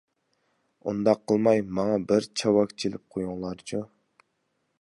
[0.91, 3.87] ئۇنداق قىلماي ماڭا بىر چاۋاك چېلىپ قۇيۇڭلارچۇ؟!